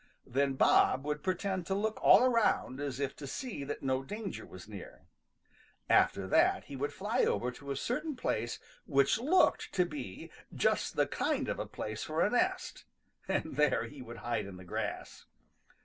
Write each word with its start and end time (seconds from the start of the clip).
Then 0.25 0.53
Bob 0.55 1.05
would 1.05 1.21
pretend 1.21 1.67
to 1.67 1.75
look 1.75 2.01
all 2.03 2.23
around 2.23 2.79
as 2.79 2.99
if 2.99 3.15
to 3.17 3.27
see 3.27 3.63
that 3.65 3.83
no 3.83 4.01
danger 4.01 4.47
was 4.47 4.67
near. 4.67 5.03
After 5.91 6.25
that 6.25 6.63
he 6.63 6.75
would 6.75 6.91
fly 6.91 7.23
over 7.23 7.51
to 7.51 7.69
a 7.69 7.75
certain 7.75 8.15
place 8.15 8.57
which 8.87 9.19
looked 9.19 9.71
to 9.73 9.85
be 9.85 10.31
just 10.55 10.95
the 10.95 11.05
kind 11.05 11.47
of 11.47 11.59
a 11.59 11.67
place 11.67 12.03
for 12.03 12.25
a 12.25 12.31
nest, 12.31 12.85
and 13.27 13.57
there 13.57 13.83
he 13.85 14.01
would 14.01 14.17
hide 14.17 14.47
in 14.47 14.57
the 14.57 14.65
grass. 14.65 15.25